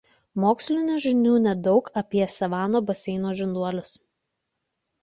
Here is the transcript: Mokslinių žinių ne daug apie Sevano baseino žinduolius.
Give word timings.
Mokslinių 0.43 0.95
žinių 1.03 1.33
ne 1.43 1.53
daug 1.69 1.91
apie 2.03 2.27
Sevano 2.37 2.85
baseino 2.89 3.39
žinduolius. 3.43 3.95